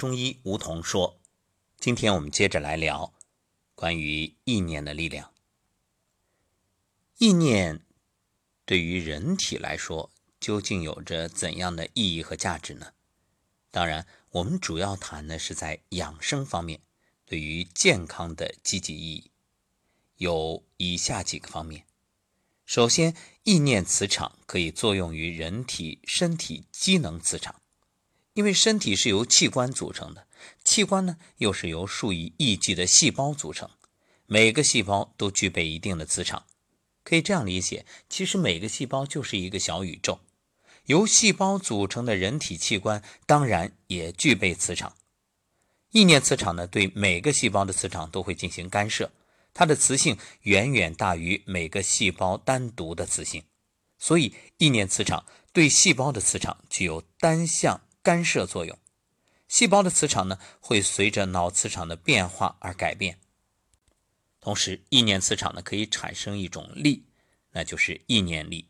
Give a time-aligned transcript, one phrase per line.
[0.00, 1.20] 中医吴桐说
[1.78, 3.12] ：“今天我们接着来聊
[3.74, 5.30] 关于意念的力量。
[7.18, 7.84] 意念
[8.64, 10.10] 对于人体来说，
[10.40, 12.94] 究竟有着怎样的意义和价值呢？
[13.70, 16.80] 当然，我们主要谈的是在养生方面，
[17.26, 19.30] 对于健康的积极意义
[20.16, 21.84] 有以下几个方面。
[22.64, 27.59] 首先，意念磁场可以作用于人体身体机能磁场。”
[28.34, 30.26] 因为身体是由器官组成的，
[30.64, 33.68] 器官呢又是由数以亿计的细胞组成，
[34.26, 36.46] 每个细胞都具备一定的磁场。
[37.02, 40.20] 可以这样理解，其实每个细胞就是一个小宇宙。
[40.86, 44.94] 由细胞组成的人体器官当然也具备磁场。
[45.90, 49.10] 意念磁场呢，对每个细胞的磁场都会进行干涉，
[49.52, 53.42] 它的磁性远远大于每个细胞单独的磁性，
[53.98, 57.80] 所以意念磁场对细胞的磁场具有单向。
[58.02, 58.78] 干涉作用，
[59.48, 63.18] 细胞的磁场呢会随着脑磁场的变化而改变。
[64.40, 67.04] 同时，意念磁场呢可以产生一种力，
[67.52, 68.68] 那就是意念力。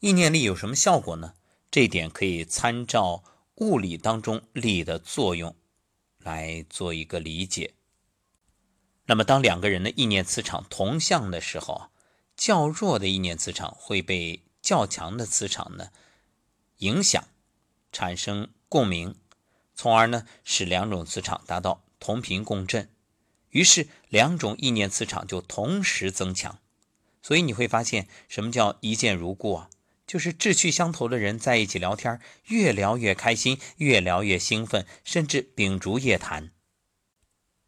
[0.00, 1.34] 意念力有什么效果呢？
[1.70, 3.22] 这一点可以参照
[3.56, 5.54] 物理当中力的作用
[6.18, 7.74] 来做一个理解。
[9.06, 11.90] 那么，当两个人的意念磁场同向的时候，
[12.36, 15.90] 较弱的意念磁场会被较强的磁场呢
[16.78, 17.24] 影响。
[17.94, 19.14] 产生共鸣，
[19.76, 22.90] 从而呢使两种磁场达到同频共振，
[23.50, 26.58] 于是两种意念磁场就同时增强。
[27.22, 29.70] 所以你会发现，什么叫一见如故啊？
[30.06, 36.50] 就是志趣相投的人在一起聊天，越聊越开心，越聊越兴奋，甚至秉烛夜谈。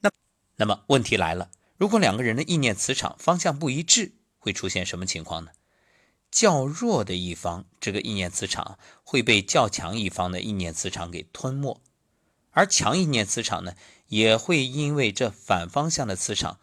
[0.00, 0.10] 那
[0.56, 5.52] 那么问题来了，如果两个人的意念磁场方向不一致，会出现什么情况呢？
[6.36, 11.80] 较弱的一方，这个意念磁场会被较强一方的意念磁场给吞没，
[12.50, 13.74] 而强意念磁场呢，
[14.08, 16.60] 也会因为这反方向的磁场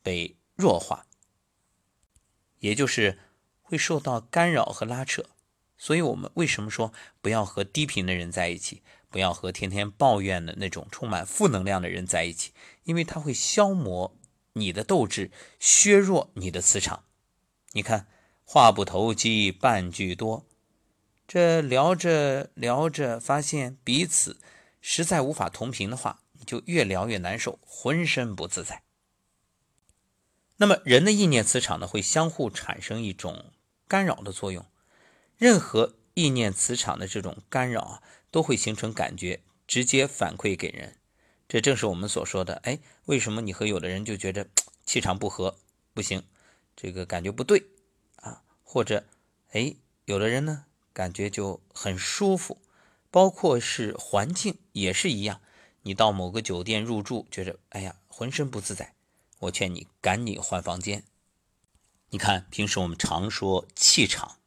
[0.00, 1.06] 被弱化，
[2.60, 3.18] 也就是
[3.60, 5.24] 会受到干扰和拉扯。
[5.76, 12.52] 所以，我们为什么说不要和低频的人在一起，不要和天天抱怨的那种充满负能量的人在一起？
[12.84, 14.16] 因为它会消磨
[14.52, 17.02] 你的斗志，削弱你的磁场。
[17.72, 18.06] 你看。
[18.52, 20.44] 话不投机半句多，
[21.28, 24.40] 这聊着聊着，发现彼此
[24.80, 28.82] 实在无法同频的话，你就越聊越难受，浑身不自在。
[30.56, 33.52] 那么人的意念磁场呢，会相互产生一种
[33.86, 34.66] 干扰的作用。
[35.38, 40.96] 任何意念磁场的这种干扰啊，都会形成感觉，直接反馈给人。
[41.46, 44.48] 这正是我们所说的，哎，为什么你和有的人就觉得
[44.84, 45.56] 气场不合，
[45.94, 46.24] 不行，
[46.74, 47.64] 这个感觉不对。
[48.72, 49.04] 或者，
[49.50, 52.56] 哎，有的人呢，感觉就很舒服，
[53.10, 55.40] 包括是环境也是一样。
[55.82, 58.94] 你到某个酒店入住，觉着哎呀，浑身不自在，
[59.40, 61.02] 我劝你赶紧换房间。
[62.10, 64.38] 你看，平时我们常说气场，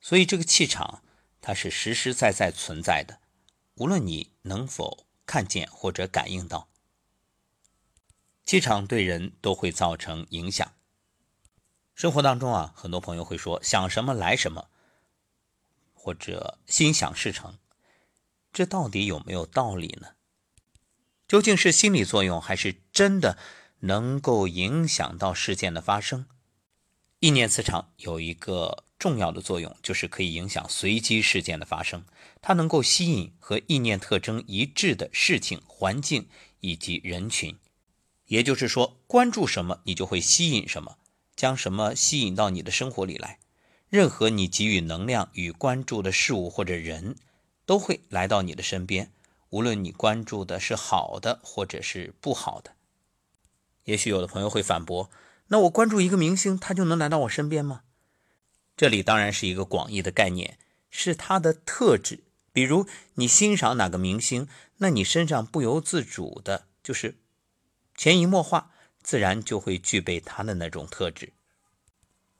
[0.00, 1.04] 所以这个气场
[1.40, 3.20] 它是实实在在存在的，
[3.76, 6.66] 无论你能否看见或者感应到，
[8.44, 10.72] 气场对人都会造成影响。
[11.94, 14.68] 生活当中啊，很多朋友会说想什么来什么，
[15.92, 17.58] 或者心想事成，
[18.52, 20.08] 这到底有没有道理呢？
[21.28, 23.38] 究竟是心理作用，还是真的
[23.80, 26.26] 能够影响到事件的发生？
[27.20, 32.04] 意念磁场有一个重要的作用，就是可以影响随机事件的发生，
[32.42, 36.28] 它能够吸引和意念特征一致的事情、环境
[36.60, 37.56] 以及人群。
[38.26, 40.98] 也就是说，关注什么，你就会吸引什么。
[41.36, 43.38] 将什么吸引到你的生活里来？
[43.88, 47.16] 任何你给予能量与关注的事物或者人，
[47.64, 49.12] 都会来到你的身边。
[49.50, 52.72] 无论你关注的是好的，或者是不好的。
[53.84, 55.10] 也许有的朋友会反驳
[55.48, 57.82] ：“那我关注一个明星，他就能来到我身边吗？”
[58.76, 60.58] 这里当然是一个广义的概念，
[60.90, 62.24] 是他的特质。
[62.52, 67.18] 比如你欣赏哪个明星，那你身上不由自主的，就是
[67.96, 68.72] 潜移默化。
[69.04, 71.32] 自然就会具备他的那种特质。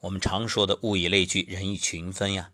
[0.00, 2.50] 我们常说的“物以类聚，人以群分”呀。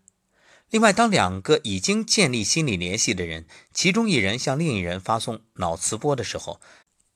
[0.68, 6.60] 另外，当两个已经建立心理联系的人，其中一人向另一人发送脑磁波的时候，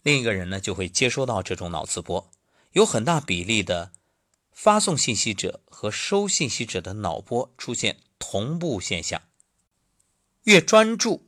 [0.03, 2.31] 另一个人呢就会接收到这种脑磁波。
[2.73, 3.93] 有很大比例的
[4.51, 9.23] 发送信息者和收信息者的脑波出现同步现象。
[10.45, 11.27] 越专注，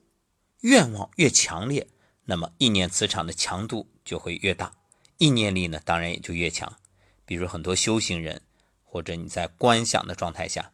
[0.63, 1.87] 愿望越强烈，
[2.25, 4.75] 那么意念磁场的强度就会越大。
[5.19, 6.79] 意念力呢，当然也就越强。
[7.25, 8.43] 比如很多修行人，
[8.85, 10.73] 或者你在观想的状态下，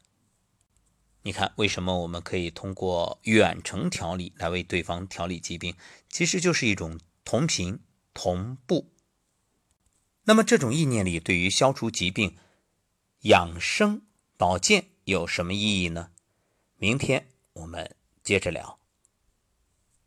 [1.22, 5.76] 你看，为什么我们可以通过远程调理来为对方调理疾病？
[6.08, 7.78] 其实就是一种同频
[8.12, 8.92] 同步。
[10.24, 12.36] 那么，这种意念力对于消除疾病、
[13.20, 14.02] 养生
[14.36, 16.10] 保健有什么意义呢？
[16.76, 18.81] 明天我们接着聊。